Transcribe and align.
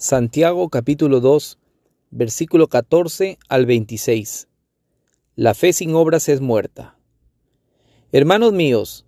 Santiago 0.00 0.68
capítulo 0.68 1.18
2, 1.18 1.58
versículo 2.12 2.68
14 2.68 3.36
al 3.48 3.66
26. 3.66 4.46
La 5.34 5.54
fe 5.54 5.72
sin 5.72 5.92
obras 5.96 6.28
es 6.28 6.40
muerta. 6.40 6.96
Hermanos 8.12 8.52
míos, 8.52 9.06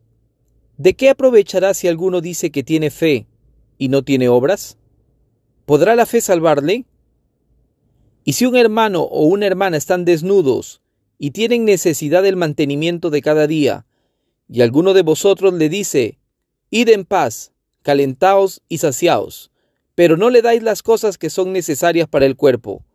¿de 0.79 0.95
qué 0.95 1.11
aprovechará 1.11 1.75
si 1.75 1.87
alguno 1.87 2.21
dice 2.21 2.51
que 2.51 2.65
tiene 2.65 2.91
fe 2.91 3.29
y 3.79 3.87
no 3.87 4.03
tiene 4.03 4.29
obras? 4.29 4.79
¿Podrá 5.65 5.95
la 5.95 6.07
fe 6.07 6.21
salvarle? 6.21 6.87
Y 8.25 8.33
si 8.33 8.47
un 8.47 8.57
hermano 8.57 9.03
o 9.03 9.27
una 9.27 9.47
hermana 9.47 9.77
están 9.77 10.05
desnudos 10.05 10.83
y 11.19 11.31
tienen 11.31 11.65
necesidad 11.65 12.25
del 12.25 12.35
mantenimiento 12.35 13.11
de 13.11 13.23
cada 13.23 13.47
día, 13.47 13.87
y 14.49 14.63
alguno 14.63 14.93
de 14.93 15.03
vosotros 15.03 15.55
le 15.55 15.69
dice, 15.69 16.19
Id 16.71 16.89
en 16.89 17.05
paz, 17.05 17.53
calentaos 17.83 18.61
y 18.69 18.79
saciaos, 18.79 19.50
pero 20.01 20.17
no 20.17 20.31
le 20.31 20.41
dais 20.41 20.63
las 20.63 20.83
cosas 20.83 21.19
que 21.19 21.29
son 21.29 21.53
necesarias 21.53 22.09
para 22.09 22.25
el 22.25 22.35
cuerpo. 22.35 22.87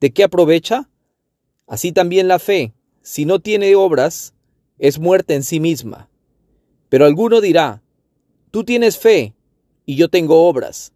¿De 0.00 0.12
qué 0.12 0.22
aprovecha? 0.22 0.90
Así 1.66 1.92
también 1.92 2.28
la 2.28 2.38
fe, 2.38 2.74
si 3.00 3.24
no 3.24 3.40
tiene 3.40 3.74
obras, 3.74 4.34
es 4.76 4.98
muerta 4.98 5.32
en 5.32 5.44
sí 5.44 5.60
misma. 5.60 6.10
Pero 6.90 7.06
alguno 7.06 7.40
dirá, 7.40 7.82
tú 8.50 8.64
tienes 8.64 8.98
fe, 8.98 9.34
y 9.86 9.96
yo 9.96 10.10
tengo 10.10 10.46
obras. 10.46 10.92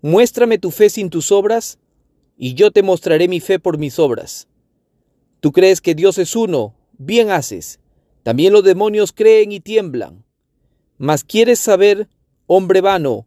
Muéstrame 0.00 0.56
tu 0.56 0.70
fe 0.70 0.88
sin 0.88 1.10
tus 1.10 1.30
obras, 1.30 1.78
y 2.38 2.54
yo 2.54 2.70
te 2.70 2.82
mostraré 2.82 3.28
mi 3.28 3.40
fe 3.40 3.58
por 3.58 3.76
mis 3.76 3.98
obras. 3.98 4.48
Tú 5.40 5.52
crees 5.52 5.82
que 5.82 5.94
Dios 5.94 6.16
es 6.16 6.34
uno, 6.34 6.74
bien 6.96 7.30
haces. 7.30 7.80
También 8.22 8.54
los 8.54 8.64
demonios 8.64 9.12
creen 9.12 9.52
y 9.52 9.60
tiemblan. 9.60 10.24
Mas 10.96 11.22
quieres 11.22 11.60
saber, 11.60 12.08
hombre 12.46 12.80
vano, 12.80 13.26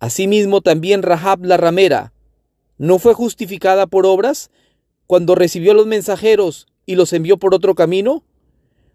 Asimismo 0.00 0.62
también 0.62 1.02
Rahab 1.02 1.44
la 1.44 1.58
ramera 1.58 2.12
no 2.78 2.98
fue 2.98 3.12
justificada 3.12 3.86
por 3.86 4.06
obras 4.06 4.50
cuando 5.06 5.34
recibió 5.34 5.74
los 5.74 5.86
mensajeros 5.86 6.66
y 6.86 6.94
los 6.94 7.12
envió 7.12 7.36
por 7.36 7.54
otro 7.54 7.74
camino. 7.74 8.24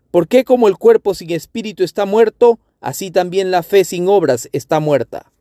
¿Por 0.09 0.27
qué 0.27 0.43
como 0.43 0.67
el 0.67 0.77
cuerpo 0.77 1.13
sin 1.13 1.29
espíritu 1.29 1.83
está 1.83 2.05
muerto, 2.05 2.57
así 2.81 3.11
también 3.11 3.51
la 3.51 3.61
fe 3.61 3.83
sin 3.83 4.07
obras 4.07 4.49
está 4.51 4.79
muerta? 4.79 5.31